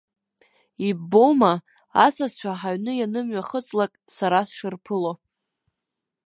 Иббома 0.87 1.53
асасцәа 2.05 2.51
ҳаҩны 2.59 2.93
ианымҩахыҵлак 2.97 3.93
сара 4.15 4.39
сшырԥыло. 4.47 5.13